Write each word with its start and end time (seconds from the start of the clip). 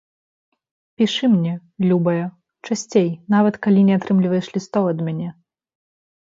Пішы 1.01 1.29
мне, 1.33 1.51
любая, 1.91 2.25
часцей, 2.69 3.09
нават 3.35 3.55
калі 3.69 3.87
не 3.93 4.01
атрымліваеш 4.01 4.53
лістоў 4.59 4.93
ад 4.97 5.09
мяне. 5.11 5.29